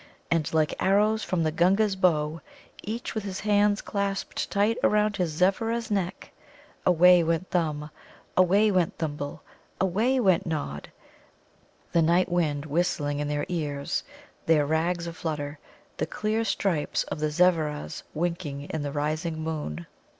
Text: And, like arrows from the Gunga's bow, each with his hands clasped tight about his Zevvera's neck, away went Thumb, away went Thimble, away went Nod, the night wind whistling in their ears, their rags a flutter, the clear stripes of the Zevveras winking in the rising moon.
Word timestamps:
And, 0.31 0.51
like 0.51 0.73
arrows 0.81 1.23
from 1.23 1.43
the 1.43 1.51
Gunga's 1.51 1.95
bow, 1.95 2.41
each 2.81 3.13
with 3.13 3.23
his 3.23 3.41
hands 3.41 3.83
clasped 3.83 4.49
tight 4.49 4.79
about 4.81 5.17
his 5.17 5.31
Zevvera's 5.31 5.91
neck, 5.91 6.31
away 6.87 7.23
went 7.23 7.51
Thumb, 7.51 7.91
away 8.35 8.71
went 8.71 8.97
Thimble, 8.97 9.43
away 9.79 10.19
went 10.19 10.47
Nod, 10.47 10.89
the 11.91 12.01
night 12.01 12.29
wind 12.31 12.65
whistling 12.65 13.19
in 13.19 13.27
their 13.27 13.45
ears, 13.47 14.03
their 14.47 14.65
rags 14.65 15.05
a 15.05 15.13
flutter, 15.13 15.59
the 15.97 16.07
clear 16.07 16.43
stripes 16.43 17.03
of 17.03 17.19
the 17.19 17.29
Zevveras 17.29 18.01
winking 18.15 18.63
in 18.71 18.81
the 18.81 18.91
rising 18.91 19.39
moon. 19.39 19.85